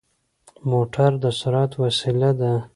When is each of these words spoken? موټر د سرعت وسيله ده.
موټر 0.69 1.11
د 1.23 1.25
سرعت 1.39 1.71
وسيله 1.83 2.29
ده. 2.39 2.53